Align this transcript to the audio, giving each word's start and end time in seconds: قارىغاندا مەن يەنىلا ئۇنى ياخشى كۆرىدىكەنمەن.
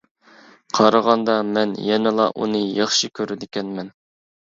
قارىغاندا 0.77 1.35
مەن 1.51 1.77
يەنىلا 1.91 2.29
ئۇنى 2.35 2.65
ياخشى 2.83 3.15
كۆرىدىكەنمەن. 3.21 3.97